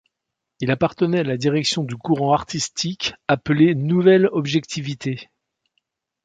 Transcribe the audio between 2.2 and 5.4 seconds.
artistique appelé Nouvelle Objectivité.